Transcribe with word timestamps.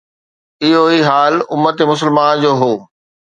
اهو 0.63 0.81
ئي 0.91 0.99
حال 1.09 1.33
امت 1.53 1.77
مسلمه 1.91 2.25
جو 2.41 2.51
هو. 2.61 2.73